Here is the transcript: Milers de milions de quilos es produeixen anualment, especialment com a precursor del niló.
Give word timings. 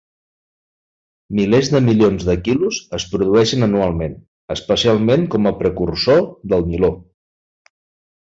Milers 1.39 1.67
de 1.73 1.81
milions 1.89 2.23
de 2.29 2.35
quilos 2.47 2.79
es 2.99 3.05
produeixen 3.11 3.67
anualment, 3.67 4.15
especialment 4.57 5.27
com 5.35 5.49
a 5.49 5.53
precursor 5.61 6.25
del 6.55 6.67
niló. 6.73 6.91